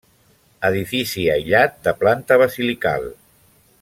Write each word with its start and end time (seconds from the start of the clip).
Edifici 0.69 1.25
aïllat 1.33 1.77
de 1.89 1.93
planta 2.01 2.39
basilical. 2.45 3.07